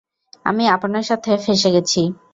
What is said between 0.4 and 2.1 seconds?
আমি আপনার সাথে ফেঁসে গেছি।